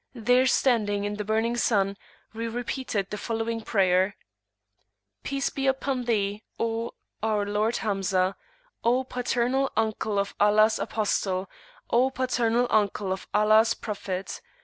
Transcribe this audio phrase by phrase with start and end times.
[0.15, 1.95] There standing in the burning sun,
[2.33, 4.15] we repeated the following prayer:
[5.21, 8.35] "Peace be upon Thee, O our Lord Hamzah!
[8.83, 11.47] O Paternal Uncle of Allah's Apostle!
[11.91, 14.41] O Paternal Uncle of Allah's Prophet!